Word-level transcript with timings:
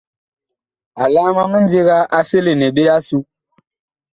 Alaam 1.03 1.37
a 1.43 1.45
mindiga 1.51 1.97
a 2.17 2.19
selene 2.29 2.67
ɓe 2.75 2.83
asu. 2.95 3.17